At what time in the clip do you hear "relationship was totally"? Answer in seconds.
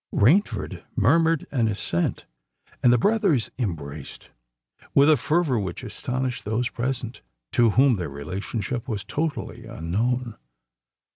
8.09-9.67